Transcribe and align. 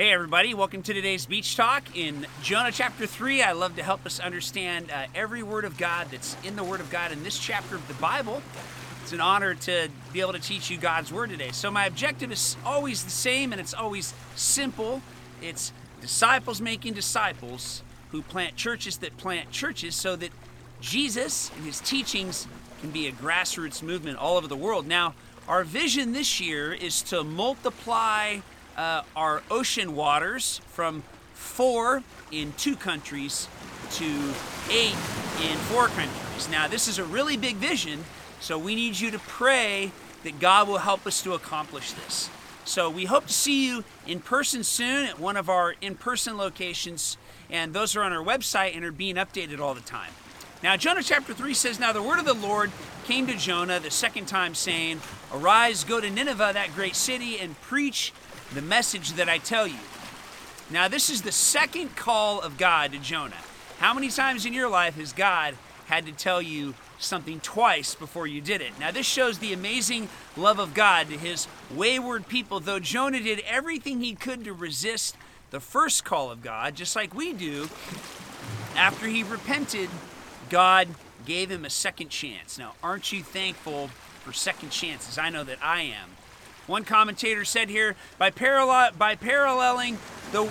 Hey, 0.00 0.12
everybody, 0.12 0.54
welcome 0.54 0.82
to 0.84 0.94
today's 0.94 1.26
Beach 1.26 1.56
Talk 1.56 1.94
in 1.94 2.26
Jonah 2.40 2.72
chapter 2.72 3.06
3. 3.06 3.42
I 3.42 3.52
love 3.52 3.76
to 3.76 3.82
help 3.82 4.06
us 4.06 4.18
understand 4.18 4.90
uh, 4.90 5.08
every 5.14 5.42
word 5.42 5.66
of 5.66 5.76
God 5.76 6.06
that's 6.10 6.38
in 6.42 6.56
the 6.56 6.64
Word 6.64 6.80
of 6.80 6.88
God 6.88 7.12
in 7.12 7.22
this 7.22 7.38
chapter 7.38 7.76
of 7.76 7.86
the 7.86 7.92
Bible. 7.92 8.40
It's 9.02 9.12
an 9.12 9.20
honor 9.20 9.54
to 9.56 9.90
be 10.14 10.22
able 10.22 10.32
to 10.32 10.38
teach 10.38 10.70
you 10.70 10.78
God's 10.78 11.12
Word 11.12 11.28
today. 11.28 11.50
So, 11.52 11.70
my 11.70 11.84
objective 11.84 12.32
is 12.32 12.56
always 12.64 13.04
the 13.04 13.10
same 13.10 13.52
and 13.52 13.60
it's 13.60 13.74
always 13.74 14.14
simple 14.36 15.02
it's 15.42 15.70
disciples 16.00 16.62
making 16.62 16.94
disciples 16.94 17.82
who 18.10 18.22
plant 18.22 18.56
churches 18.56 18.96
that 19.00 19.18
plant 19.18 19.50
churches 19.50 19.94
so 19.94 20.16
that 20.16 20.30
Jesus 20.80 21.50
and 21.56 21.66
his 21.66 21.78
teachings 21.78 22.46
can 22.80 22.90
be 22.90 23.06
a 23.06 23.12
grassroots 23.12 23.82
movement 23.82 24.16
all 24.16 24.38
over 24.38 24.48
the 24.48 24.56
world. 24.56 24.86
Now, 24.86 25.14
our 25.46 25.62
vision 25.62 26.14
this 26.14 26.40
year 26.40 26.72
is 26.72 27.02
to 27.02 27.22
multiply 27.22 28.38
uh, 28.80 29.02
our 29.14 29.42
ocean 29.50 29.94
waters 29.94 30.62
from 30.68 31.02
four 31.34 32.02
in 32.32 32.54
two 32.56 32.74
countries 32.74 33.46
to 33.90 34.06
eight 34.70 34.96
in 35.42 35.56
four 35.68 35.88
countries. 35.88 36.48
Now, 36.50 36.66
this 36.66 36.88
is 36.88 36.98
a 36.98 37.04
really 37.04 37.36
big 37.36 37.56
vision, 37.56 38.04
so 38.40 38.58
we 38.58 38.74
need 38.74 38.98
you 38.98 39.10
to 39.10 39.18
pray 39.18 39.92
that 40.22 40.40
God 40.40 40.66
will 40.66 40.78
help 40.78 41.06
us 41.06 41.22
to 41.24 41.34
accomplish 41.34 41.92
this. 41.92 42.30
So, 42.64 42.88
we 42.88 43.04
hope 43.04 43.26
to 43.26 43.32
see 43.34 43.66
you 43.66 43.84
in 44.06 44.20
person 44.20 44.64
soon 44.64 45.04
at 45.04 45.20
one 45.20 45.36
of 45.36 45.50
our 45.50 45.74
in 45.82 45.94
person 45.94 46.38
locations, 46.38 47.18
and 47.50 47.74
those 47.74 47.94
are 47.96 48.02
on 48.02 48.14
our 48.14 48.24
website 48.24 48.74
and 48.74 48.82
are 48.82 48.92
being 48.92 49.16
updated 49.16 49.60
all 49.60 49.74
the 49.74 49.82
time. 49.82 50.12
Now, 50.62 50.78
Jonah 50.78 51.02
chapter 51.02 51.34
3 51.34 51.52
says, 51.52 51.78
Now 51.78 51.92
the 51.92 52.02
word 52.02 52.18
of 52.18 52.24
the 52.24 52.34
Lord 52.34 52.70
came 53.04 53.26
to 53.26 53.36
Jonah 53.36 53.78
the 53.78 53.90
second 53.90 54.26
time, 54.26 54.54
saying, 54.54 55.00
Arise, 55.34 55.84
go 55.84 56.00
to 56.00 56.08
Nineveh, 56.08 56.52
that 56.54 56.74
great 56.74 56.96
city, 56.96 57.38
and 57.38 57.60
preach 57.60 58.12
the 58.54 58.62
message 58.62 59.12
that 59.12 59.28
I 59.28 59.38
tell 59.38 59.66
you. 59.66 59.78
Now, 60.70 60.88
this 60.88 61.10
is 61.10 61.22
the 61.22 61.32
second 61.32 61.96
call 61.96 62.40
of 62.40 62.56
God 62.56 62.92
to 62.92 62.98
Jonah. 62.98 63.34
How 63.78 63.94
many 63.94 64.08
times 64.08 64.46
in 64.46 64.52
your 64.52 64.68
life 64.68 64.96
has 64.96 65.12
God 65.12 65.54
had 65.86 66.06
to 66.06 66.12
tell 66.12 66.40
you 66.40 66.74
something 66.98 67.40
twice 67.40 67.94
before 67.94 68.26
you 68.26 68.40
did 68.40 68.60
it? 68.60 68.78
Now, 68.78 68.90
this 68.90 69.06
shows 69.06 69.38
the 69.38 69.52
amazing 69.52 70.08
love 70.36 70.58
of 70.58 70.74
God 70.74 71.08
to 71.08 71.16
his 71.16 71.48
wayward 71.74 72.28
people. 72.28 72.60
Though 72.60 72.78
Jonah 72.78 73.20
did 73.20 73.40
everything 73.40 74.00
he 74.00 74.14
could 74.14 74.44
to 74.44 74.52
resist 74.52 75.16
the 75.50 75.60
first 75.60 76.04
call 76.04 76.30
of 76.30 76.42
God, 76.42 76.76
just 76.76 76.94
like 76.94 77.14
we 77.14 77.32
do, 77.32 77.68
after 78.76 79.06
he 79.06 79.22
repented, 79.22 79.88
God 80.48 80.88
gave 81.26 81.50
him 81.50 81.64
a 81.64 81.70
second 81.70 82.08
chance. 82.10 82.58
Now, 82.58 82.74
aren't 82.82 83.12
you 83.12 83.22
thankful 83.22 83.88
for 84.24 84.32
second 84.32 84.70
chances? 84.70 85.18
I 85.18 85.30
know 85.30 85.44
that 85.44 85.58
I 85.62 85.82
am. 85.82 86.10
One 86.70 86.84
commentator 86.84 87.44
said 87.44 87.68
here 87.68 87.96
by, 88.16 88.30
parallel, 88.30 88.92
by 88.96 89.16
paralleling 89.16 89.98
the 90.30 90.48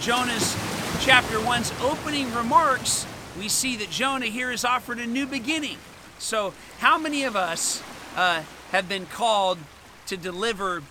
Jonah's 0.00 0.56
chapter 1.02 1.36
1's 1.36 1.74
opening 1.82 2.32
remarks, 2.32 3.06
we 3.38 3.50
see 3.50 3.76
that 3.76 3.90
Jonah 3.90 4.28
here 4.28 4.50
is 4.50 4.64
offered 4.64 4.98
a 4.98 5.06
new 5.06 5.26
beginning. 5.26 5.76
So, 6.18 6.54
how 6.78 6.96
many 6.96 7.24
of 7.24 7.36
us 7.36 7.82
uh, 8.16 8.44
have 8.70 8.88
been 8.88 9.04
called 9.04 9.58
to 10.06 10.16
deliver 10.16 10.82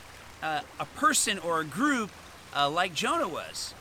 uh, 0.43 0.61
a 0.79 0.85
person 0.85 1.39
or 1.39 1.61
a 1.61 1.65
group 1.65 2.11
uh, 2.55 2.69
like 2.69 2.93
Jonah 2.93 3.27
was? 3.27 3.73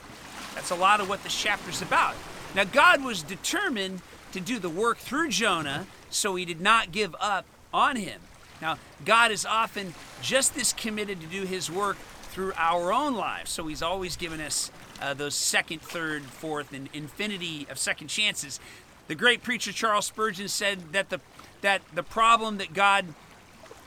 That's 0.55 0.71
a 0.71 0.75
lot 0.75 0.99
of 0.99 1.07
what 1.07 1.23
this 1.23 1.39
chapter's 1.39 1.79
about. 1.79 2.15
Now, 2.55 2.63
God 2.63 3.03
was 3.03 3.21
determined 3.21 4.01
to 4.31 4.39
do 4.39 4.57
the 4.57 4.67
work 4.67 4.97
through 4.97 5.29
Jonah, 5.29 5.85
so 6.09 6.33
he 6.33 6.43
did 6.43 6.59
not 6.59 6.91
give 6.91 7.15
up 7.19 7.45
on 7.71 7.97
him. 7.97 8.19
Now, 8.61 8.77
God 9.05 9.31
is 9.31 9.45
often 9.45 9.93
just 10.21 10.57
as 10.57 10.73
committed 10.73 11.21
to 11.21 11.27
do 11.27 11.43
his 11.43 11.69
work 11.69 11.97
through 12.31 12.53
our 12.57 12.91
own 12.93 13.15
lives, 13.15 13.51
so 13.51 13.67
he's 13.67 13.81
always 13.81 14.15
given 14.15 14.39
us 14.39 14.71
uh, 15.01 15.13
those 15.13 15.35
second, 15.35 15.81
third, 15.81 16.23
fourth, 16.23 16.73
and 16.73 16.89
infinity 16.93 17.67
of 17.69 17.77
second 17.77 18.07
chances. 18.07 18.59
The 19.07 19.15
great 19.15 19.43
preacher 19.43 19.71
Charles 19.71 20.05
Spurgeon 20.05 20.47
said 20.47 20.93
that 20.93 21.09
the 21.09 21.19
that 21.61 21.81
the 21.93 22.03
problem 22.03 22.57
that 22.57 22.73
God 22.73 23.05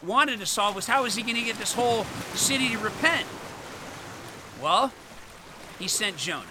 wanted 0.02 0.40
to 0.40 0.46
solve 0.46 0.74
was 0.74 0.86
how 0.86 1.04
is 1.04 1.14
he 1.14 1.22
going 1.22 1.36
to 1.36 1.42
get 1.42 1.56
this 1.56 1.74
whole 1.74 2.04
city 2.34 2.70
to 2.70 2.78
repent? 2.78 3.26
Well, 4.60 4.92
he 5.78 5.86
sent 5.86 6.16
Jonah. 6.16 6.44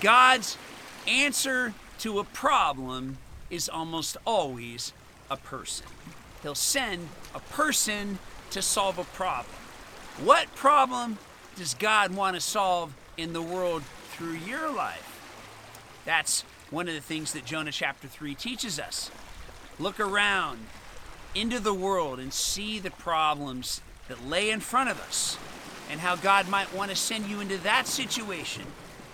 God's 0.00 0.56
answer 1.06 1.74
to 2.00 2.18
a 2.18 2.24
problem 2.24 3.18
is 3.50 3.68
almost 3.68 4.16
always 4.26 4.92
a 5.30 5.36
person. 5.36 5.86
He'll 6.42 6.54
send 6.54 7.08
a 7.34 7.40
person 7.40 8.18
to 8.50 8.62
solve 8.62 8.98
a 8.98 9.04
problem. 9.04 9.56
What 10.22 10.54
problem 10.54 11.18
does 11.56 11.74
God 11.74 12.14
want 12.14 12.36
to 12.36 12.40
solve 12.40 12.94
in 13.16 13.32
the 13.32 13.42
world 13.42 13.82
through 14.10 14.34
your 14.34 14.72
life? 14.72 15.20
That's 16.04 16.42
one 16.70 16.88
of 16.88 16.94
the 16.94 17.00
things 17.00 17.32
that 17.32 17.44
Jonah 17.44 17.72
chapter 17.72 18.08
3 18.08 18.34
teaches 18.34 18.78
us. 18.78 19.10
Look 19.78 20.00
around 20.00 20.58
into 21.34 21.60
the 21.60 21.74
world 21.74 22.18
and 22.18 22.32
see 22.32 22.78
the 22.78 22.90
problems 22.90 23.80
that 24.08 24.26
lay 24.26 24.50
in 24.50 24.60
front 24.60 24.90
of 24.90 25.00
us 25.00 25.38
and 25.90 26.00
how 26.00 26.16
God 26.16 26.48
might 26.48 26.74
want 26.74 26.90
to 26.90 26.96
send 26.96 27.26
you 27.26 27.40
into 27.40 27.58
that 27.58 27.86
situation 27.86 28.64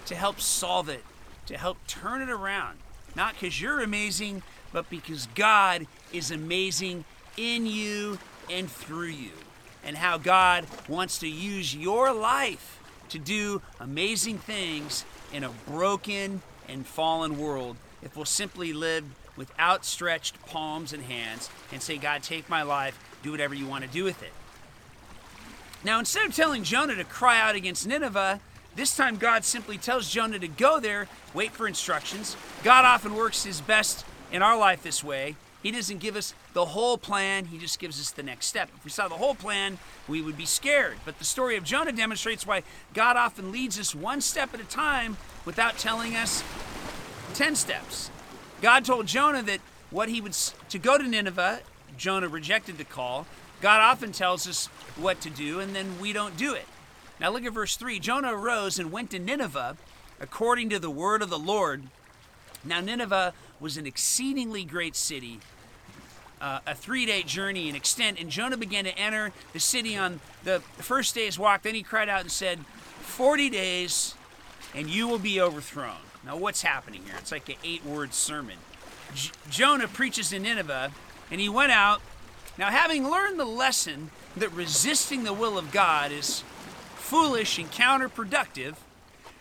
to 0.06 0.14
help 0.14 0.40
solve 0.40 0.88
it, 0.88 1.04
to 1.46 1.56
help 1.56 1.78
turn 1.86 2.22
it 2.22 2.30
around. 2.30 2.78
Not 3.14 3.34
because 3.34 3.60
you're 3.60 3.80
amazing, 3.80 4.42
but 4.72 4.88
because 4.90 5.26
God 5.34 5.86
is 6.12 6.30
amazing 6.30 7.04
in 7.38 7.64
you 7.66 8.18
and 8.50 8.70
through 8.70 9.06
you. 9.06 9.30
And 9.84 9.96
how 9.96 10.18
God 10.18 10.66
wants 10.88 11.18
to 11.20 11.28
use 11.28 11.74
your 11.74 12.12
life 12.12 12.82
to 13.08 13.18
do 13.18 13.62
amazing 13.80 14.38
things 14.38 15.04
in 15.32 15.44
a 15.44 15.50
broken 15.66 16.42
and 16.68 16.86
fallen 16.86 17.38
world 17.38 17.76
if 18.02 18.16
we'll 18.16 18.26
simply 18.26 18.72
live 18.72 19.04
with 19.36 19.50
outstretched 19.58 20.44
palms 20.46 20.92
and 20.92 21.04
hands 21.04 21.48
and 21.72 21.80
say, 21.80 21.96
God, 21.96 22.22
take 22.22 22.48
my 22.50 22.62
life, 22.62 22.98
do 23.22 23.30
whatever 23.30 23.54
you 23.54 23.66
want 23.66 23.84
to 23.84 23.90
do 23.90 24.04
with 24.04 24.22
it. 24.22 24.32
Now, 25.84 26.00
instead 26.00 26.26
of 26.26 26.34
telling 26.34 26.64
Jonah 26.64 26.96
to 26.96 27.04
cry 27.04 27.40
out 27.40 27.54
against 27.54 27.86
Nineveh, 27.86 28.40
this 28.74 28.96
time 28.96 29.16
God 29.16 29.44
simply 29.44 29.78
tells 29.78 30.10
Jonah 30.10 30.38
to 30.38 30.48
go 30.48 30.80
there, 30.80 31.08
wait 31.34 31.52
for 31.52 31.68
instructions. 31.68 32.36
God 32.64 32.84
often 32.84 33.14
works 33.14 33.44
his 33.44 33.60
best 33.60 34.04
in 34.32 34.42
our 34.42 34.58
life 34.58 34.82
this 34.82 35.02
way. 35.02 35.36
He 35.62 35.70
doesn't 35.70 35.98
give 35.98 36.14
us 36.14 36.34
the 36.52 36.66
whole 36.66 36.96
plan, 36.96 37.46
he 37.46 37.58
just 37.58 37.78
gives 37.78 38.00
us 38.00 38.10
the 38.10 38.22
next 38.22 38.46
step. 38.46 38.70
If 38.76 38.84
we 38.84 38.90
saw 38.90 39.08
the 39.08 39.16
whole 39.16 39.34
plan, 39.34 39.78
we 40.06 40.22
would 40.22 40.36
be 40.36 40.46
scared. 40.46 40.98
But 41.04 41.18
the 41.18 41.24
story 41.24 41.56
of 41.56 41.64
Jonah 41.64 41.92
demonstrates 41.92 42.46
why 42.46 42.62
God 42.94 43.16
often 43.16 43.50
leads 43.50 43.78
us 43.78 43.94
one 43.94 44.20
step 44.20 44.54
at 44.54 44.60
a 44.60 44.64
time 44.64 45.16
without 45.44 45.76
telling 45.76 46.14
us 46.14 46.44
10 47.34 47.56
steps. 47.56 48.10
God 48.62 48.84
told 48.84 49.06
Jonah 49.06 49.42
that 49.42 49.60
what 49.90 50.08
he 50.08 50.20
would 50.20 50.32
to 50.68 50.78
go 50.78 50.96
to 50.98 51.04
Nineveh, 51.04 51.60
Jonah 51.96 52.28
rejected 52.28 52.78
the 52.78 52.84
call. 52.84 53.26
God 53.60 53.80
often 53.80 54.12
tells 54.12 54.46
us 54.46 54.66
what 54.96 55.20
to 55.22 55.30
do 55.30 55.58
and 55.58 55.74
then 55.74 55.98
we 56.00 56.12
don't 56.12 56.36
do 56.36 56.54
it. 56.54 56.66
Now 57.20 57.30
look 57.30 57.44
at 57.44 57.52
verse 57.52 57.76
3. 57.76 57.98
Jonah 57.98 58.32
arose 58.32 58.78
and 58.78 58.92
went 58.92 59.10
to 59.10 59.18
Nineveh 59.18 59.76
according 60.20 60.68
to 60.70 60.78
the 60.78 60.90
word 60.90 61.22
of 61.22 61.30
the 61.30 61.38
Lord. 61.38 61.84
Now 62.68 62.80
Nineveh 62.80 63.32
was 63.60 63.76
an 63.76 63.86
exceedingly 63.86 64.64
great 64.64 64.94
city, 64.94 65.40
uh, 66.40 66.60
a 66.66 66.74
three 66.74 67.06
day 67.06 67.22
journey 67.22 67.68
in 67.68 67.74
extent, 67.74 68.20
and 68.20 68.30
Jonah 68.30 68.56
began 68.56 68.84
to 68.84 68.96
enter 68.98 69.32
the 69.52 69.60
city 69.60 69.96
on 69.96 70.20
the 70.44 70.60
first 70.76 71.14
day's 71.14 71.38
walk. 71.38 71.62
Then 71.62 71.74
he 71.74 71.82
cried 71.82 72.08
out 72.08 72.20
and 72.20 72.30
said, 72.30 72.60
40 73.00 73.50
days 73.50 74.14
and 74.74 74.88
you 74.88 75.08
will 75.08 75.18
be 75.18 75.40
overthrown. 75.40 75.96
Now, 76.24 76.36
what's 76.36 76.62
happening 76.62 77.02
here? 77.04 77.14
It's 77.18 77.32
like 77.32 77.48
an 77.48 77.56
eight 77.64 77.84
word 77.84 78.12
sermon. 78.12 78.58
J- 79.14 79.30
Jonah 79.50 79.88
preaches 79.88 80.32
in 80.32 80.42
Nineveh, 80.42 80.92
and 81.30 81.40
he 81.40 81.48
went 81.48 81.72
out. 81.72 82.00
Now, 82.58 82.70
having 82.70 83.08
learned 83.08 83.38
the 83.38 83.44
lesson 83.44 84.10
that 84.36 84.52
resisting 84.52 85.24
the 85.24 85.32
will 85.32 85.56
of 85.56 85.72
God 85.72 86.12
is 86.12 86.40
foolish 86.96 87.58
and 87.58 87.70
counterproductive, 87.70 88.74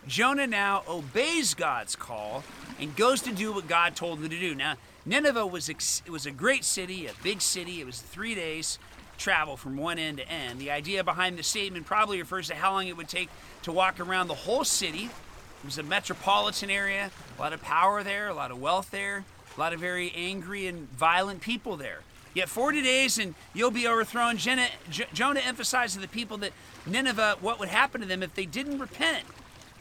Jonah 0.07 0.47
now 0.47 0.83
obeys 0.88 1.53
God's 1.53 1.95
call 1.95 2.44
and 2.79 2.95
goes 2.95 3.21
to 3.21 3.31
do 3.31 3.51
what 3.51 3.68
God 3.68 3.95
told 3.95 4.19
him 4.19 4.29
to 4.29 4.39
do. 4.39 4.53
Now, 4.56 4.75
Nineveh 5.06 5.47
was 5.47 5.69
ex- 5.69 6.01
it 6.06 6.12
was 6.12 6.25
a 6.25 6.31
great 6.31 6.63
city, 6.63 7.07
a 7.07 7.13
big 7.24 7.41
city. 7.41 7.81
It 7.81 7.85
was 7.85 8.01
three 8.01 8.35
days 8.35 8.77
travel 9.18 9.57
from 9.57 9.77
one 9.77 9.97
end 9.97 10.18
to 10.18 10.29
end. 10.29 10.59
The 10.59 10.71
idea 10.71 11.03
behind 11.03 11.38
the 11.38 11.44
statement 11.44 11.85
probably 11.85 12.19
refers 12.19 12.47
to 12.47 12.56
how 12.56 12.74
long 12.74 12.88
it 12.88 12.95
would 12.95 13.09
take 13.09 13.29
to 13.63 13.71
walk 13.71 14.00
around 14.00 14.27
the 14.27 14.35
whole 14.35 14.63
city. 14.63 15.06
It 15.06 15.65
was 15.65 15.77
a 15.77 15.83
metropolitan 15.83 16.69
area, 16.69 17.09
a 17.38 17.41
lot 17.41 17.53
of 17.53 17.62
power 17.62 18.03
there, 18.03 18.27
a 18.27 18.33
lot 18.33 18.51
of 18.51 18.62
wealth 18.62 18.91
there, 18.91 19.25
a 19.56 19.59
lot 19.59 19.73
of 19.73 19.80
very 19.80 20.12
angry 20.15 20.68
and 20.68 20.89
violent 20.91 21.41
people 21.41 21.77
there. 21.77 22.01
Yet 22.33 22.50
40 22.50 22.83
days 22.83 23.18
and 23.18 23.33
you'll 23.56 23.71
be 23.71 23.88
overthrown. 23.88 24.38
Jonah, 24.38 24.68
Jonah 25.13 25.39
emphasized 25.39 25.95
to 25.95 26.00
the 26.00 26.07
people 26.07 26.38
that 26.38 26.51
Nineveh, 26.85 27.38
what 27.41 27.59
would 27.59 27.69
happen 27.69 28.01
to 28.01 28.07
them 28.07 28.21
if 28.21 28.35
they 28.35 28.45
didn't 28.45 28.77
repent, 28.77 29.25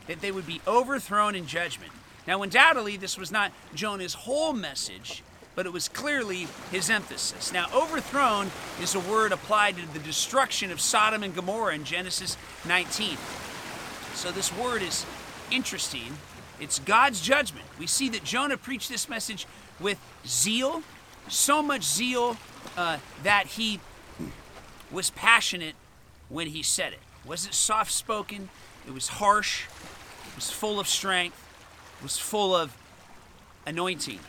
that 0.06 0.22
they 0.22 0.32
would 0.32 0.46
be 0.46 0.62
overthrown 0.66 1.34
in 1.34 1.46
judgment. 1.46 1.92
Now, 2.26 2.42
undoubtedly, 2.42 2.96
this 2.96 3.16
was 3.16 3.30
not 3.30 3.52
Jonah's 3.74 4.14
whole 4.14 4.52
message, 4.52 5.22
but 5.54 5.64
it 5.64 5.72
was 5.72 5.88
clearly 5.88 6.48
his 6.70 6.90
emphasis. 6.90 7.52
Now, 7.52 7.66
overthrown 7.74 8.50
is 8.80 8.94
a 8.94 9.00
word 9.00 9.32
applied 9.32 9.76
to 9.76 9.92
the 9.92 9.98
destruction 9.98 10.70
of 10.70 10.80
Sodom 10.80 11.22
and 11.22 11.34
Gomorrah 11.34 11.74
in 11.74 11.84
Genesis 11.84 12.36
19. 12.66 13.16
So 14.14 14.32
this 14.32 14.54
word 14.56 14.82
is 14.82 15.06
interesting. 15.50 16.18
It's 16.60 16.78
God's 16.78 17.20
judgment. 17.20 17.66
We 17.78 17.86
see 17.86 18.08
that 18.10 18.24
Jonah 18.24 18.56
preached 18.56 18.88
this 18.88 19.08
message 19.08 19.46
with 19.78 19.98
zeal, 20.26 20.82
so 21.28 21.62
much 21.62 21.84
zeal 21.84 22.36
uh, 22.76 22.98
that 23.22 23.46
he 23.46 23.80
was 24.90 25.10
passionate 25.10 25.74
when 26.28 26.48
he 26.48 26.62
said 26.62 26.92
it. 26.92 27.00
Was 27.24 27.46
it 27.46 27.54
soft 27.54 27.92
spoken? 27.92 28.48
It 28.86 28.94
was 28.94 29.08
harsh. 29.08 29.66
It 30.28 30.36
was 30.36 30.50
full 30.50 30.80
of 30.80 30.88
strength. 30.88 31.45
Was 32.02 32.18
full 32.18 32.54
of 32.54 32.76
anointing. 33.66 34.20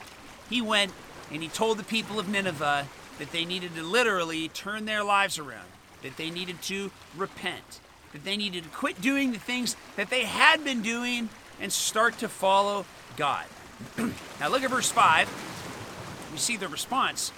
He 0.49 0.61
went 0.61 0.91
and 1.31 1.43
he 1.43 1.49
told 1.49 1.77
the 1.77 1.83
people 1.83 2.19
of 2.19 2.27
Nineveh 2.29 2.87
that 3.19 3.31
they 3.31 3.45
needed 3.45 3.75
to 3.75 3.83
literally 3.83 4.47
turn 4.49 4.85
their 4.85 5.03
lives 5.03 5.37
around, 5.37 5.67
that 6.01 6.17
they 6.17 6.29
needed 6.29 6.61
to 6.63 6.91
repent, 7.15 7.79
that 8.13 8.23
they 8.23 8.37
needed 8.37 8.63
to 8.63 8.69
quit 8.69 9.01
doing 9.01 9.31
the 9.31 9.39
things 9.39 9.75
that 9.95 10.09
they 10.09 10.23
had 10.23 10.63
been 10.63 10.81
doing 10.81 11.29
and 11.59 11.71
start 11.71 12.17
to 12.19 12.29
follow 12.29 12.85
God. 13.15 13.45
now 13.97 14.49
look 14.49 14.63
at 14.63 14.69
verse 14.69 14.89
5. 14.89 16.29
We 16.31 16.37
see 16.37 16.57
the 16.57 16.67
response. 16.67 17.31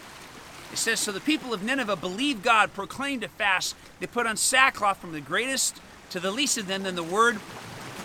It 0.71 0.77
says, 0.77 0.99
So 0.99 1.11
the 1.11 1.19
people 1.19 1.53
of 1.53 1.63
Nineveh 1.63 1.95
believed 1.95 2.43
God, 2.43 2.73
proclaimed 2.73 3.23
a 3.23 3.27
fast. 3.27 3.75
They 3.99 4.07
put 4.07 4.27
on 4.27 4.37
sackcloth 4.37 4.97
from 4.97 5.13
the 5.13 5.21
greatest 5.21 5.81
to 6.11 6.19
the 6.19 6.31
least 6.31 6.57
of 6.57 6.67
them. 6.67 6.83
Then 6.83 6.95
the 6.95 7.03
word 7.03 7.39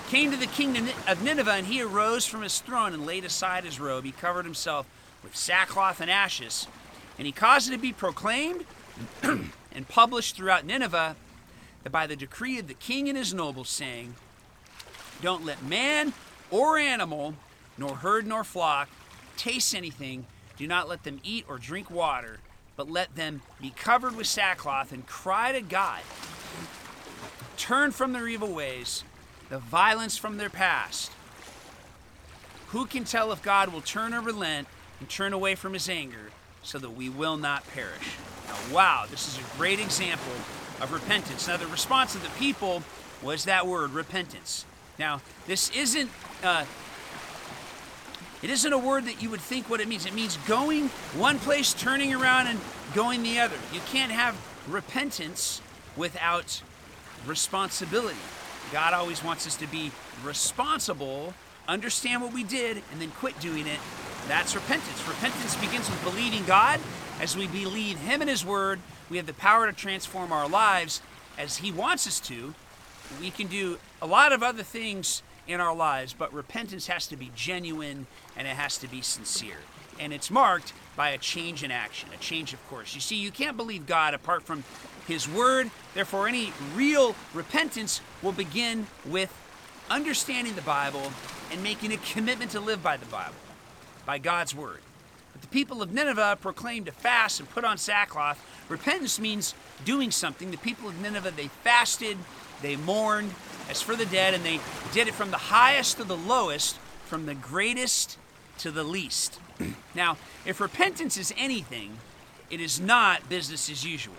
came 0.09 0.31
to 0.31 0.37
the 0.37 0.47
kingdom 0.47 0.89
of 1.09 1.23
Nineveh, 1.23 1.53
and 1.53 1.67
he 1.67 1.83
arose 1.83 2.27
from 2.27 2.43
his 2.43 2.61
throne 2.61 2.93
and 2.93 3.07
laid 3.07 3.25
aside 3.25 3.65
his 3.65 3.81
robe. 3.81 4.05
He 4.05 4.13
covered 4.13 4.45
himself 4.45 4.87
with 5.23 5.37
sackcloth 5.37 6.01
and 6.01 6.11
ashes. 6.11 6.67
And 7.19 7.27
he 7.27 7.33
caused 7.33 7.69
it 7.69 7.73
to 7.73 7.79
be 7.79 7.93
proclaimed 7.93 8.65
and 9.23 9.89
published 9.89 10.37
throughout 10.37 10.67
Nineveh 10.67 11.17
that 11.83 11.91
by 11.91 12.07
the 12.07 12.17
decree 12.17 12.59
of 12.59 12.69
the 12.69 12.75
king 12.75 13.09
and 13.09 13.17
his 13.17 13.33
nobles, 13.33 13.69
saying, 13.69 14.15
Don't 15.23 15.45
let 15.45 15.63
man 15.63 16.13
or 16.51 16.79
animal, 16.79 17.35
nor 17.79 17.97
herd 17.97 18.27
nor 18.27 18.45
flock, 18.45 18.89
taste 19.37 19.75
anything. 19.75 20.27
Do 20.57 20.67
not 20.67 20.89
let 20.89 21.03
them 21.05 21.21
eat 21.25 21.45
or 21.49 21.59
drink 21.59 21.91
water, 21.91 22.41
but 22.77 22.91
let 22.91 23.17
them 23.17 23.43
be 23.61 23.71
covered 23.71 24.17
with 24.17 24.27
sackcloth 24.27 24.93
and 24.93 25.07
cry 25.07 25.53
to 25.53 25.61
God. 25.61 26.01
Turn 27.57 27.91
from 27.91 28.13
their 28.13 28.29
evil 28.29 28.53
ways, 28.53 29.05
the 29.51 29.59
violence 29.59 30.17
from 30.17 30.37
their 30.37 30.51
past. 30.51 31.11
Who 32.69 32.87
can 32.87 33.05
tell 33.05 33.31
if 33.33 33.43
God 33.43 33.73
will 33.73 33.81
turn 33.81 34.15
or 34.15 34.21
relent 34.21 34.67
and 35.01 35.09
turn 35.09 35.33
away 35.33 35.55
from 35.55 35.75
his 35.75 35.89
anger 35.89 36.31
so 36.63 36.79
that 36.79 36.91
we 36.91 37.09
will 37.09 37.37
not 37.37 37.67
perish? 37.73 38.17
Now, 38.49 38.57
wow, 38.75 39.05
this 39.11 39.29
is 39.29 39.39
a 39.39 39.57
great 39.57 39.81
example 39.81 40.33
of 40.81 40.93
repentance. 40.93 41.47
Now, 41.47 41.57
the 41.57 41.67
response 41.67 42.15
of 42.15 42.23
the 42.23 42.31
people 42.31 42.83
was 43.23 43.45
that 43.45 43.67
word, 43.67 43.93
repentance. 43.93 44.65
Now, 44.99 45.21
this 45.47 45.71
isn't. 45.71 46.11
Uh, 46.43 46.65
it 48.43 48.51
isn't 48.51 48.73
a 48.73 48.79
word 48.79 49.07
that 49.07 49.23
you 49.23 49.31
would 49.31 49.41
think 49.41 49.71
what 49.71 49.81
it 49.81 49.89
means. 49.89 50.05
It 50.05 50.13
means 50.13 50.37
going 50.47 50.89
one 51.17 51.39
place, 51.39 51.73
turning 51.73 52.13
around, 52.13 52.47
and 52.49 52.61
going 52.95 53.23
the 53.23 53.39
other. 53.39 53.57
You 53.73 53.81
can't 53.87 54.13
have 54.13 54.37
repentance 54.69 55.63
without 55.97 56.61
responsibility. 57.27 58.19
God 58.75 58.93
always 58.93 59.23
wants 59.23 59.47
us 59.47 59.55
to 59.59 59.69
be 59.69 59.93
responsible, 60.25 61.33
understand 61.69 62.23
what 62.23 62.33
we 62.33 62.43
did, 62.43 62.83
and 62.91 63.01
then 63.01 63.13
quit 63.13 63.39
doing 63.39 63.69
it. 63.69 63.79
That's 64.27 64.53
repentance. 64.57 65.07
Repentance 65.07 65.55
begins 65.55 65.89
with 65.89 66.03
believing 66.03 66.45
God. 66.45 66.81
As 67.21 67.37
we 67.37 67.47
believe 67.47 67.99
Him 67.99 68.21
and 68.21 68.29
His 68.29 68.45
Word, 68.45 68.81
we 69.09 69.17
have 69.17 69.27
the 69.27 69.33
power 69.33 69.69
to 69.69 69.73
transform 69.73 70.33
our 70.33 70.49
lives 70.49 71.03
as 71.39 71.59
He 71.59 71.71
wants 71.71 72.09
us 72.09 72.19
to. 72.23 72.53
We 73.21 73.31
can 73.31 73.47
do 73.47 73.79
a 74.03 74.09
lot 74.09 74.33
of 74.33 74.43
other 74.43 74.65
things 74.65 75.23
in 75.47 75.61
our 75.61 75.77
lives, 75.77 76.13
but 76.13 76.35
repentance 76.35 76.89
has 76.89 77.07
to 77.07 77.17
be 77.17 77.31
genuine 77.37 78.09
and 78.37 78.49
it 78.49 78.57
has 78.57 78.77
to 78.79 78.89
be 78.89 79.03
sincere. 79.03 79.59
And 79.99 80.13
it's 80.13 80.31
marked 80.31 80.73
by 80.97 81.11
a 81.11 81.19
change 81.19 81.63
in 81.63 81.71
action, 81.71 82.09
a 82.15 82.19
change 82.19 82.53
of 82.53 82.69
course. 82.69 82.95
You 82.95 83.01
see, 83.01 83.17
you 83.17 83.31
can't 83.31 83.57
believe 83.57 83.87
God 83.87 84.15
apart 84.15 84.43
from 84.43 84.65
His 85.07 85.29
Word. 85.29 85.71
Therefore, 85.95 86.29
any 86.29 86.53
real 86.75 87.15
repentance 87.33 88.01
will 88.23 88.33
begin 88.33 88.87
with 89.05 89.33
understanding 89.91 90.55
the 90.55 90.63
Bible 90.63 91.13
and 91.53 91.63
making 91.63 91.93
a 91.93 91.97
commitment 91.99 92.51
to 92.53 92.61
live 92.61 92.83
by 92.83 92.97
the 92.97 93.07
Bible, 93.07 93.35
by 94.07 94.19
God's 94.19 94.55
Word. 94.55 94.81
But 95.33 95.43
the 95.43 95.49
people 95.49 95.83
of 95.83 95.93
Nineveh 95.93 96.39
proclaimed 96.41 96.87
to 96.87 96.93
fast 96.93 97.41
and 97.41 97.51
put 97.51 97.65
on 97.65 97.77
sackcloth. 97.77 98.45
Repentance 98.69 99.19
means 99.19 99.55
doing 99.85 100.11
something. 100.11 100.51
The 100.51 100.59
people 100.59 100.89
of 100.89 101.01
Nineveh, 101.01 101.33
they 101.33 101.49
fasted, 101.49 102.17
they 102.63 102.77
mourned 102.77 103.35
as 103.69 103.83
for 103.83 103.97
the 103.97 104.07
dead, 104.07 104.35
and 104.35 104.45
they 104.45 104.61
did 104.93 105.09
it 105.09 105.15
from 105.15 105.31
the 105.31 105.37
highest 105.37 105.97
to 105.97 106.05
the 106.05 106.17
lowest, 106.17 106.77
from 107.05 107.27
the 107.27 107.35
greatest 107.35 108.17
to 108.59 108.71
the 108.71 108.85
least. 108.85 109.39
now, 109.95 110.17
if 110.45 110.61
repentance 110.61 111.17
is 111.17 111.33
anything, 111.37 111.99
it 112.51 112.61
is 112.61 112.81
not 112.81 113.29
business 113.29 113.71
as 113.71 113.85
usual. 113.85 114.15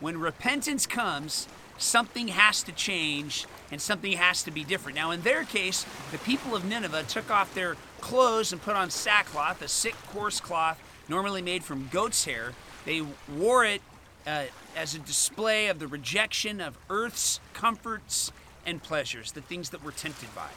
When 0.00 0.18
repentance 0.18 0.86
comes, 0.86 1.46
something 1.78 2.28
has 2.28 2.62
to 2.64 2.72
change 2.72 3.46
and 3.70 3.80
something 3.80 4.12
has 4.12 4.42
to 4.42 4.50
be 4.50 4.64
different. 4.64 4.96
Now, 4.96 5.10
in 5.10 5.22
their 5.22 5.44
case, 5.44 5.86
the 6.10 6.18
people 6.18 6.54
of 6.54 6.64
Nineveh 6.64 7.04
took 7.04 7.30
off 7.30 7.54
their 7.54 7.76
clothes 8.00 8.52
and 8.52 8.60
put 8.60 8.76
on 8.76 8.90
sackcloth, 8.90 9.62
a 9.62 9.68
sick, 9.68 9.94
coarse 10.08 10.40
cloth, 10.40 10.80
normally 11.08 11.42
made 11.42 11.64
from 11.64 11.88
goat's 11.92 12.24
hair. 12.24 12.52
They 12.84 13.02
wore 13.28 13.64
it 13.64 13.82
uh, 14.26 14.44
as 14.76 14.94
a 14.94 14.98
display 14.98 15.68
of 15.68 15.78
the 15.78 15.86
rejection 15.86 16.60
of 16.60 16.76
earth's 16.88 17.40
comforts 17.52 18.32
and 18.66 18.82
pleasures, 18.82 19.32
the 19.32 19.40
things 19.40 19.70
that 19.70 19.84
we're 19.84 19.90
tempted 19.92 20.34
by. 20.34 20.48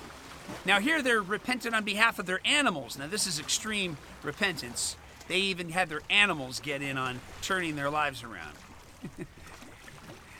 Now, 0.65 0.79
here 0.79 1.01
they're 1.01 1.21
repentant 1.21 1.75
on 1.75 1.83
behalf 1.83 2.19
of 2.19 2.25
their 2.25 2.39
animals. 2.45 2.97
Now, 2.97 3.07
this 3.07 3.27
is 3.27 3.39
extreme 3.39 3.97
repentance. 4.23 4.95
They 5.27 5.37
even 5.37 5.69
had 5.69 5.89
their 5.89 6.01
animals 6.09 6.59
get 6.59 6.81
in 6.81 6.97
on 6.97 7.21
turning 7.41 7.75
their 7.75 7.89
lives 7.89 8.23
around. 8.23 8.55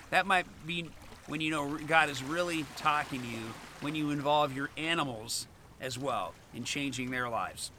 that 0.09 0.25
might 0.25 0.45
be 0.65 0.89
when 1.27 1.41
you 1.41 1.51
know 1.51 1.77
God 1.87 2.09
is 2.09 2.23
really 2.23 2.65
talking 2.75 3.21
to 3.21 3.27
you, 3.27 3.53
when 3.81 3.95
you 3.95 4.09
involve 4.11 4.55
your 4.55 4.69
animals 4.77 5.47
as 5.79 5.97
well 5.97 6.33
in 6.53 6.63
changing 6.63 7.11
their 7.11 7.29
lives. 7.29 7.71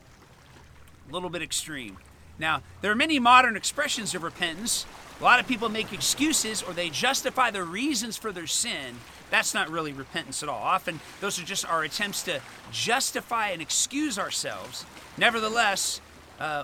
A 1.09 1.13
little 1.13 1.29
bit 1.29 1.41
extreme. 1.41 1.97
Now, 2.37 2.63
there 2.81 2.91
are 2.91 2.95
many 2.95 3.19
modern 3.19 3.55
expressions 3.55 4.13
of 4.15 4.23
repentance. 4.23 4.85
A 5.19 5.23
lot 5.23 5.39
of 5.39 5.47
people 5.47 5.69
make 5.69 5.93
excuses 5.93 6.61
or 6.61 6.73
they 6.73 6.89
justify 6.89 7.49
the 7.49 7.63
reasons 7.63 8.17
for 8.17 8.31
their 8.31 8.47
sin. 8.47 8.95
That's 9.29 9.53
not 9.53 9.69
really 9.69 9.93
repentance 9.93 10.43
at 10.43 10.49
all. 10.49 10.61
Often, 10.61 10.99
those 11.21 11.39
are 11.39 11.45
just 11.45 11.65
our 11.65 11.83
attempts 11.83 12.23
to 12.23 12.41
justify 12.71 13.49
and 13.49 13.61
excuse 13.61 14.19
ourselves. 14.19 14.85
Nevertheless, 15.17 16.01
uh, 16.39 16.63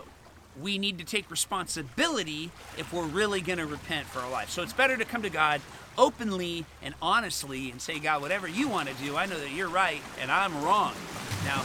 we 0.61 0.77
need 0.77 0.97
to 0.97 1.05
take 1.05 1.31
responsibility 1.31 2.51
if 2.77 2.91
we're 2.91 3.05
really 3.05 3.39
going 3.39 3.59
to 3.59 3.65
repent 3.65 4.07
for 4.07 4.19
our 4.19 4.29
life. 4.29 4.49
So 4.49 4.61
it's 4.63 4.73
better 4.73 4.97
to 4.97 5.05
come 5.05 5.21
to 5.21 5.29
God 5.29 5.61
openly 5.97 6.65
and 6.81 6.93
honestly 7.01 7.71
and 7.71 7.81
say, 7.81 7.99
God, 7.99 8.21
whatever 8.21 8.47
you 8.47 8.67
want 8.67 8.89
to 8.89 8.95
do, 8.95 9.15
I 9.15 9.25
know 9.27 9.39
that 9.39 9.51
you're 9.51 9.69
right 9.69 10.01
and 10.19 10.29
I'm 10.29 10.61
wrong. 10.63 10.93
Now, 11.45 11.63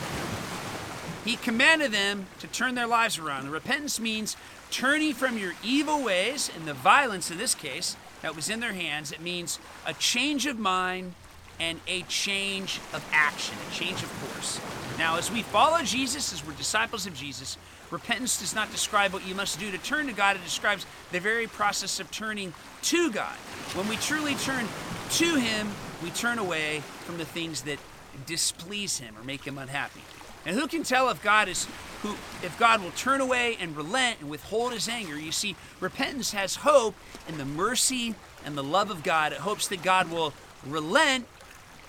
he 1.28 1.36
commanded 1.36 1.92
them 1.92 2.26
to 2.40 2.46
turn 2.46 2.74
their 2.74 2.86
lives 2.86 3.18
around. 3.18 3.44
The 3.44 3.50
repentance 3.50 3.98
means 3.98 4.36
turning 4.70 5.12
from 5.12 5.38
your 5.38 5.54
evil 5.62 6.02
ways 6.02 6.50
and 6.56 6.66
the 6.66 6.74
violence 6.74 7.30
in 7.30 7.38
this 7.38 7.54
case 7.54 7.96
that 8.22 8.34
was 8.34 8.48
in 8.48 8.60
their 8.60 8.72
hands. 8.72 9.12
It 9.12 9.20
means 9.20 9.58
a 9.86 9.94
change 9.94 10.46
of 10.46 10.58
mind 10.58 11.14
and 11.58 11.80
a 11.86 12.02
change 12.02 12.80
of 12.92 13.04
action, 13.12 13.56
a 13.70 13.74
change 13.74 14.02
of 14.02 14.12
course. 14.20 14.60
Now, 14.98 15.16
as 15.16 15.30
we 15.30 15.42
follow 15.42 15.82
Jesus, 15.82 16.32
as 16.32 16.46
we're 16.46 16.52
disciples 16.54 17.06
of 17.06 17.14
Jesus, 17.14 17.56
repentance 17.90 18.38
does 18.38 18.54
not 18.54 18.70
describe 18.70 19.12
what 19.12 19.26
you 19.26 19.34
must 19.34 19.58
do 19.58 19.70
to 19.70 19.78
turn 19.78 20.06
to 20.06 20.12
God, 20.12 20.36
it 20.36 20.44
describes 20.44 20.86
the 21.12 21.20
very 21.20 21.46
process 21.46 22.00
of 22.00 22.10
turning 22.10 22.52
to 22.82 23.10
God. 23.10 23.34
When 23.74 23.88
we 23.88 23.96
truly 23.96 24.34
turn 24.34 24.66
to 25.12 25.34
Him, 25.36 25.68
we 26.02 26.10
turn 26.10 26.38
away 26.38 26.80
from 27.04 27.18
the 27.18 27.24
things 27.24 27.62
that 27.62 27.78
displease 28.26 28.98
Him 28.98 29.16
or 29.16 29.24
make 29.24 29.44
Him 29.44 29.58
unhappy. 29.58 30.02
And 30.46 30.56
who 30.56 30.68
can 30.68 30.84
tell 30.84 31.10
if 31.10 31.22
God 31.22 31.48
is 31.48 31.66
who 32.02 32.10
if 32.42 32.56
God 32.58 32.80
will 32.82 32.92
turn 32.92 33.20
away 33.20 33.56
and 33.60 33.76
relent 33.76 34.20
and 34.20 34.30
withhold 34.30 34.72
his 34.72 34.88
anger? 34.88 35.18
You 35.18 35.32
see, 35.32 35.56
repentance 35.80 36.32
has 36.32 36.56
hope 36.56 36.94
in 37.28 37.36
the 37.36 37.44
mercy 37.44 38.14
and 38.44 38.56
the 38.56 38.62
love 38.62 38.90
of 38.90 39.02
God. 39.02 39.32
It 39.32 39.38
hopes 39.38 39.66
that 39.68 39.82
God 39.82 40.10
will 40.10 40.32
relent 40.64 41.26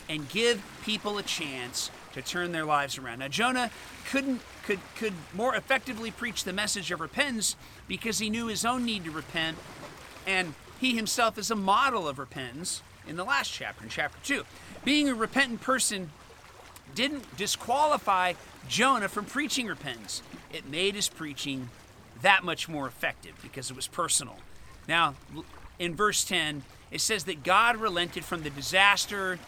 and 0.09 0.27
give 0.27 0.63
people 0.83 1.19
a 1.19 1.23
chance 1.23 1.91
to 2.13 2.21
turn 2.23 2.51
their 2.51 2.65
lives 2.65 2.97
around. 2.97 3.19
Now 3.19 3.27
Jonah 3.27 3.69
couldn't 4.09 4.41
could 4.63 4.79
could 4.95 5.13
more 5.35 5.55
effectively 5.55 6.09
preach 6.09 6.43
the 6.43 6.53
message 6.53 6.91
of 6.91 6.99
repentance 6.99 7.55
because 7.87 8.17
he 8.17 8.29
knew 8.29 8.47
his 8.47 8.65
own 8.65 8.85
need 8.85 9.03
to 9.03 9.11
repent 9.11 9.57
and 10.25 10.55
he 10.79 10.95
himself 10.95 11.37
is 11.37 11.51
a 11.51 11.55
model 11.55 12.07
of 12.07 12.17
repentance 12.17 12.81
in 13.07 13.17
the 13.17 13.23
last 13.23 13.53
chapter 13.53 13.83
in 13.83 13.89
chapter 13.89 14.17
2. 14.23 14.43
Being 14.83 15.09
a 15.09 15.15
repentant 15.15 15.61
person 15.61 16.09
didn't 16.95 17.37
disqualify 17.37 18.33
Jonah 18.67 19.07
from 19.07 19.25
preaching 19.25 19.67
repentance. 19.67 20.21
It 20.51 20.67
made 20.69 20.95
his 20.95 21.09
preaching 21.09 21.69
that 22.21 22.43
much 22.43 22.67
more 22.67 22.87
effective 22.87 23.33
because 23.41 23.69
it 23.69 23.75
was 23.75 23.87
personal. 23.87 24.37
Now, 24.87 25.15
in 25.79 25.95
verse 25.95 26.23
10, 26.25 26.63
it 26.91 27.01
says 27.01 27.25
that 27.25 27.43
God 27.43 27.77
relented 27.77 28.23
from 28.23 28.43
the 28.43 28.49
disaster. 28.49 29.39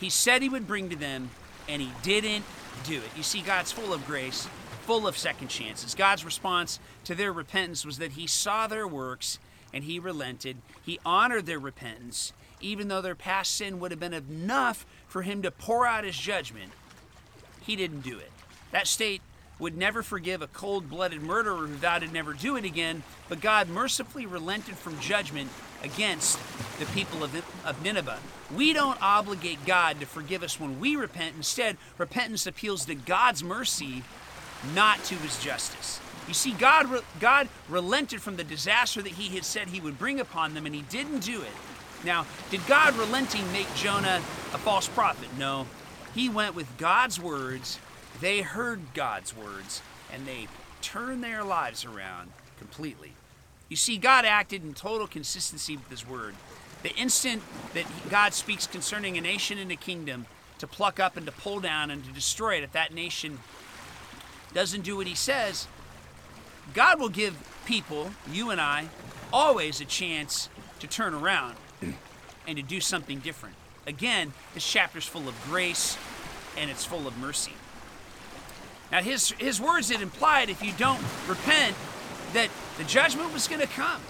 he 0.00 0.08
said 0.08 0.42
he 0.42 0.48
would 0.48 0.66
bring 0.66 0.88
to 0.90 0.96
them, 0.96 1.30
and 1.68 1.82
he 1.82 1.90
didn't 2.02 2.44
do 2.84 2.96
it. 2.96 3.10
You 3.16 3.22
see, 3.22 3.40
God's 3.40 3.72
full 3.72 3.92
of 3.92 4.06
grace, 4.06 4.48
full 4.82 5.06
of 5.06 5.16
second 5.16 5.48
chances. 5.48 5.94
God's 5.94 6.24
response 6.24 6.78
to 7.04 7.14
their 7.14 7.32
repentance 7.32 7.84
was 7.84 7.98
that 7.98 8.12
he 8.12 8.26
saw 8.26 8.66
their 8.66 8.86
works 8.86 9.38
and 9.72 9.84
he 9.84 9.98
relented. 9.98 10.58
He 10.84 11.00
honored 11.04 11.46
their 11.46 11.58
repentance, 11.58 12.32
even 12.60 12.88
though 12.88 13.00
their 13.00 13.14
past 13.14 13.56
sin 13.56 13.80
would 13.80 13.90
have 13.90 14.00
been 14.00 14.14
enough 14.14 14.86
for 15.14 15.22
him 15.22 15.42
to 15.42 15.50
pour 15.52 15.86
out 15.86 16.02
his 16.02 16.18
judgment. 16.18 16.72
He 17.60 17.76
didn't 17.76 18.00
do 18.00 18.18
it. 18.18 18.32
That 18.72 18.88
state 18.88 19.22
would 19.60 19.76
never 19.76 20.02
forgive 20.02 20.42
a 20.42 20.48
cold 20.48 20.90
blooded 20.90 21.22
murderer 21.22 21.68
who 21.68 21.74
vowed 21.74 22.00
to 22.00 22.08
never 22.08 22.32
do 22.32 22.56
it 22.56 22.64
again, 22.64 23.04
but 23.28 23.40
God 23.40 23.68
mercifully 23.68 24.26
relented 24.26 24.74
from 24.74 24.98
judgment 24.98 25.50
against 25.84 26.40
the 26.80 26.86
people 26.86 27.22
of, 27.22 27.32
of 27.64 27.80
Nineveh. 27.80 28.18
We 28.56 28.72
don't 28.72 29.00
obligate 29.00 29.64
God 29.64 30.00
to 30.00 30.06
forgive 30.06 30.42
us 30.42 30.58
when 30.58 30.80
we 30.80 30.96
repent. 30.96 31.36
Instead, 31.36 31.76
repentance 31.96 32.44
appeals 32.48 32.84
to 32.86 32.96
God's 32.96 33.44
mercy, 33.44 34.02
not 34.74 35.04
to 35.04 35.14
his 35.14 35.40
justice. 35.40 36.00
You 36.26 36.34
see, 36.34 36.54
God, 36.54 37.04
God 37.20 37.48
relented 37.68 38.20
from 38.20 38.34
the 38.34 38.42
disaster 38.42 39.00
that 39.00 39.12
he 39.12 39.32
had 39.36 39.44
said 39.44 39.68
he 39.68 39.80
would 39.80 39.96
bring 39.96 40.18
upon 40.18 40.54
them, 40.54 40.66
and 40.66 40.74
he 40.74 40.82
didn't 40.82 41.20
do 41.20 41.40
it. 41.40 41.52
Now, 42.04 42.26
did 42.50 42.66
God 42.66 42.94
relenting 42.96 43.50
make 43.52 43.72
Jonah 43.74 44.16
a 44.52 44.58
false 44.58 44.88
prophet? 44.88 45.28
No. 45.38 45.66
He 46.14 46.28
went 46.28 46.54
with 46.54 46.76
God's 46.78 47.20
words 47.20 47.78
they 48.20 48.42
heard 48.42 48.80
God's 48.94 49.36
words 49.36 49.82
and 50.12 50.26
they 50.26 50.48
turned 50.80 51.24
their 51.24 51.42
lives 51.42 51.84
around 51.84 52.30
completely. 52.58 53.12
You 53.68 53.76
see, 53.76 53.96
God 53.96 54.24
acted 54.24 54.62
in 54.62 54.74
total 54.74 55.06
consistency 55.06 55.76
with 55.76 55.88
His 55.90 56.06
word. 56.06 56.34
The 56.82 56.94
instant 56.94 57.42
that 57.72 57.86
God 58.10 58.34
speaks 58.34 58.66
concerning 58.66 59.16
a 59.18 59.20
nation 59.20 59.58
and 59.58 59.72
a 59.72 59.76
kingdom 59.76 60.26
to 60.58 60.66
pluck 60.66 61.00
up 61.00 61.16
and 61.16 61.26
to 61.26 61.32
pull 61.32 61.60
down 61.60 61.90
and 61.90 62.04
to 62.04 62.12
destroy 62.12 62.56
it, 62.56 62.62
if 62.62 62.72
that 62.72 62.94
nation 62.94 63.40
doesn't 64.52 64.82
do 64.82 64.96
what 64.96 65.06
He 65.06 65.14
says, 65.14 65.66
God 66.72 67.00
will 67.00 67.08
give 67.08 67.36
people, 67.66 68.10
you 68.30 68.50
and 68.50 68.60
I, 68.60 68.88
always 69.32 69.80
a 69.80 69.84
chance 69.84 70.48
to 70.78 70.86
turn 70.86 71.14
around 71.14 71.56
and 72.46 72.56
to 72.56 72.62
do 72.62 72.80
something 72.80 73.18
different. 73.18 73.56
Again, 73.86 74.32
this 74.54 74.68
chapter 74.68 74.98
is 74.98 75.04
full 75.04 75.28
of 75.28 75.34
grace 75.44 75.96
and 76.56 76.70
it's 76.70 76.84
full 76.84 77.06
of 77.06 77.16
mercy. 77.18 77.52
Now, 78.92 79.02
his, 79.02 79.32
his 79.32 79.60
words 79.60 79.90
had 79.90 80.00
implied 80.00 80.50
if 80.50 80.62
you 80.62 80.72
don't 80.78 81.02
repent, 81.26 81.74
that 82.32 82.48
the 82.78 82.84
judgment 82.84 83.32
was 83.32 83.48
going 83.48 83.60
to 83.60 83.66
come. 83.66 84.00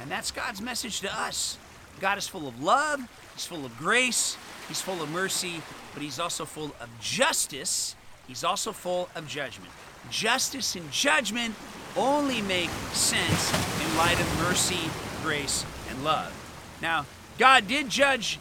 And 0.00 0.10
that's 0.10 0.30
God's 0.30 0.60
message 0.60 1.00
to 1.00 1.20
us. 1.20 1.58
God 2.00 2.18
is 2.18 2.26
full 2.26 2.48
of 2.48 2.62
love, 2.62 3.00
He's 3.34 3.46
full 3.46 3.64
of 3.64 3.76
grace, 3.78 4.36
He's 4.68 4.80
full 4.80 5.02
of 5.02 5.10
mercy, 5.10 5.62
but 5.94 6.02
He's 6.02 6.18
also 6.18 6.44
full 6.44 6.74
of 6.80 6.88
justice. 7.00 7.94
He's 8.26 8.44
also 8.44 8.72
full 8.72 9.08
of 9.14 9.26
judgment. 9.28 9.70
Justice 10.10 10.74
and 10.74 10.90
judgment 10.90 11.54
only 11.96 12.42
make 12.42 12.70
sense 12.92 13.52
in 13.82 13.96
light 13.96 14.18
of 14.20 14.38
mercy, 14.38 14.90
grace, 15.22 15.64
and 15.90 16.02
love. 16.02 16.32
Now, 16.80 17.06
God 17.38 17.66
did 17.66 17.88
judge, 17.88 18.38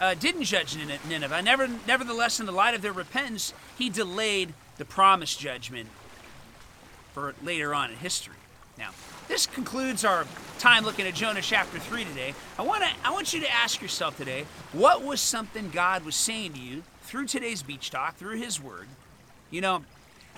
uh, 0.00 0.14
didn't 0.14 0.44
judge 0.44 0.76
Nineveh. 1.08 1.42
Never, 1.42 1.68
nevertheless, 1.86 2.40
in 2.40 2.46
the 2.46 2.52
light 2.52 2.74
of 2.74 2.82
their 2.82 2.92
repentance, 2.92 3.52
He 3.76 3.90
delayed 3.90 4.54
the 4.76 4.84
promised 4.84 5.38
judgment 5.38 5.88
for 7.12 7.34
later 7.42 7.74
on 7.74 7.90
in 7.90 7.96
history. 7.96 8.34
Now, 8.76 8.90
this 9.28 9.46
concludes 9.46 10.04
our 10.04 10.26
time 10.58 10.84
looking 10.84 11.06
at 11.06 11.14
Jonah 11.14 11.40
chapter 11.40 11.78
3 11.78 12.04
today. 12.04 12.34
I 12.58 12.62
want 12.62 12.82
to 12.82 12.90
I 13.04 13.12
want 13.12 13.32
you 13.32 13.40
to 13.40 13.52
ask 13.52 13.80
yourself 13.80 14.16
today, 14.16 14.46
what 14.72 15.02
was 15.02 15.20
something 15.20 15.70
God 15.70 16.04
was 16.04 16.16
saying 16.16 16.54
to 16.54 16.60
you 16.60 16.82
through 17.02 17.26
today's 17.26 17.62
beach 17.62 17.90
talk, 17.90 18.16
through 18.16 18.38
his 18.38 18.60
word? 18.60 18.88
You 19.50 19.60
know, 19.60 19.84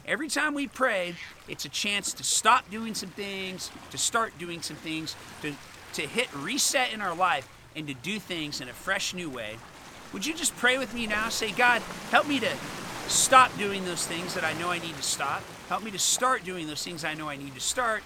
every 0.05 0.29
time 0.29 0.53
we 0.53 0.67
pray, 0.67 1.15
it's 1.49 1.65
a 1.65 1.71
chance 1.71 2.13
to 2.13 2.25
stop 2.25 2.71
doing 2.71 2.95
some 2.95 3.09
things, 3.11 3.71
to 3.91 3.99
start 3.99 4.39
doing 4.39 4.61
some 4.61 4.77
things, 4.77 5.17
to 5.43 5.55
to 5.95 6.03
hit 6.03 6.29
reset 6.35 6.93
in 6.93 7.01
our 7.01 7.15
life 7.15 7.49
and 7.77 7.87
to 7.87 7.95
do 7.95 8.19
things 8.19 8.61
in 8.61 8.69
a 8.69 8.73
fresh 8.73 9.15
new 9.15 9.29
way. 9.29 9.57
Would 10.13 10.25
you 10.25 10.35
just 10.35 10.57
pray 10.57 10.79
with 10.79 10.95
me 10.95 11.07
now? 11.07 11.29
Say, 11.29 11.53
God, 11.53 11.83
help 12.11 12.27
me 12.27 12.41
to 12.41 12.51
stop 13.07 13.57
doing 13.59 13.85
those 13.85 14.07
things 14.07 14.35
that 14.35 14.43
I 14.43 14.55
know 14.55 14.71
I 14.71 14.79
need 14.79 14.97
to 14.97 15.03
stop. 15.03 15.43
Help 15.69 15.85
me 15.85 15.91
to 15.91 15.99
start 15.99 16.43
doing 16.43 16.67
those 16.67 16.83
things 16.83 17.05
I 17.05 17.15
know 17.15 17.29
I 17.29 17.37
need 17.37 17.55
to 17.55 17.61
start. 17.61 18.03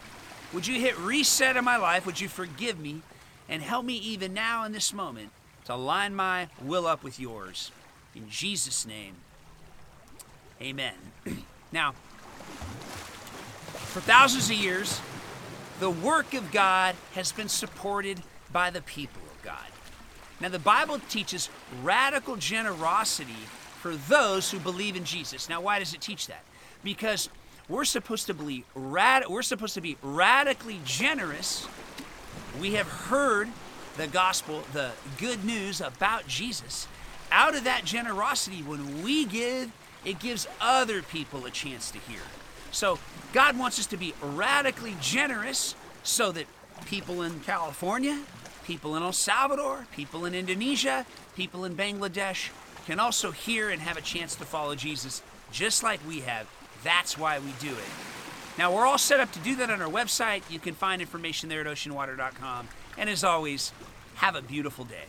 Would 0.52 0.66
you 0.66 0.80
hit 0.80 0.98
reset 0.98 1.56
in 1.56 1.64
my 1.64 1.76
life? 1.76 2.04
Would 2.04 2.20
you 2.20 2.28
forgive 2.28 2.80
me? 2.80 3.02
And 3.48 3.62
help 3.62 3.84
me 3.84 3.94
even 3.94 4.34
now 4.34 4.64
in 4.64 4.72
this 4.72 4.92
moment 4.92 5.30
to 5.66 5.76
line 5.76 6.14
my 6.14 6.48
will 6.62 6.86
up 6.86 7.04
with 7.04 7.20
yours. 7.20 7.70
In 8.14 8.28
Jesus' 8.28 8.86
name, 8.86 9.14
amen. 10.60 10.94
now, 11.72 11.92
for 13.92 14.00
thousands 14.00 14.50
of 14.50 14.56
years, 14.56 15.00
the 15.78 15.90
work 15.90 16.34
of 16.34 16.50
God 16.50 16.96
has 17.14 17.30
been 17.30 17.48
supported 17.48 18.22
by 18.52 18.70
the 18.70 18.82
people 18.82 19.22
God. 19.42 19.66
Now, 20.40 20.48
the 20.48 20.58
Bible 20.58 21.00
teaches 21.08 21.50
radical 21.82 22.36
generosity 22.36 23.32
for 23.80 23.96
those 23.96 24.50
who 24.50 24.58
believe 24.58 24.96
in 24.96 25.04
Jesus. 25.04 25.48
Now, 25.48 25.60
why 25.60 25.78
does 25.78 25.94
it 25.94 26.00
teach 26.00 26.26
that? 26.26 26.42
Because 26.82 27.28
we're 27.68 27.84
supposed 27.84 28.26
to 28.26 28.34
be 28.34 28.64
rad- 28.74 29.28
we're 29.28 29.42
supposed 29.42 29.74
to 29.74 29.80
be 29.80 29.96
radically 30.02 30.80
generous. 30.84 31.68
We 32.60 32.74
have 32.74 32.88
heard 32.88 33.48
the 33.96 34.06
gospel, 34.06 34.64
the 34.72 34.92
good 35.18 35.44
news 35.44 35.80
about 35.80 36.26
Jesus. 36.26 36.88
Out 37.30 37.54
of 37.54 37.64
that 37.64 37.84
generosity, 37.84 38.62
when 38.62 39.02
we 39.02 39.24
give, 39.24 39.70
it 40.04 40.18
gives 40.18 40.48
other 40.60 41.02
people 41.02 41.46
a 41.46 41.50
chance 41.50 41.90
to 41.90 41.98
hear. 41.98 42.22
So, 42.72 42.98
God 43.32 43.58
wants 43.58 43.78
us 43.78 43.86
to 43.86 43.96
be 43.96 44.14
radically 44.22 44.96
generous 45.00 45.74
so 46.02 46.32
that 46.32 46.46
people 46.86 47.22
in 47.22 47.40
California, 47.40 48.20
people 48.64 48.96
in 48.96 49.02
El 49.02 49.12
Salvador, 49.12 49.86
people 49.94 50.24
in 50.24 50.34
Indonesia, 50.34 51.06
people 51.36 51.64
in 51.64 51.76
Bangladesh 51.76 52.50
can 52.86 52.98
also 52.98 53.30
hear 53.30 53.70
and 53.70 53.80
have 53.82 53.96
a 53.96 54.00
chance 54.00 54.34
to 54.36 54.44
follow 54.44 54.74
Jesus 54.74 55.22
just 55.52 55.82
like 55.82 56.00
we 56.06 56.20
have. 56.20 56.48
That's 56.82 57.18
why 57.18 57.38
we 57.38 57.52
do 57.60 57.70
it. 57.70 57.88
Now, 58.58 58.74
we're 58.74 58.86
all 58.86 58.98
set 58.98 59.20
up 59.20 59.32
to 59.32 59.38
do 59.38 59.56
that 59.56 59.70
on 59.70 59.80
our 59.80 59.88
website. 59.88 60.42
You 60.50 60.58
can 60.58 60.74
find 60.74 61.00
information 61.00 61.48
there 61.48 61.60
at 61.60 61.66
oceanwater.com. 61.66 62.68
And 62.98 63.08
as 63.08 63.24
always, 63.24 63.72
have 64.16 64.34
a 64.34 64.42
beautiful 64.42 64.84
day. 64.84 65.04